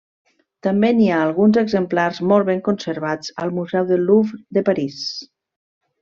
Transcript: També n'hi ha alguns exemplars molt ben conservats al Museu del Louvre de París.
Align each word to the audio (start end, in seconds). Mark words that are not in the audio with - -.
També 0.67 0.87
n'hi 0.99 1.09
ha 1.09 1.17
alguns 1.25 1.57
exemplars 1.63 2.21
molt 2.33 2.47
ben 2.49 2.63
conservats 2.71 3.29
al 3.45 3.53
Museu 3.61 3.85
del 3.95 4.05
Louvre 4.09 4.41
de 4.59 4.65
París. 4.71 5.01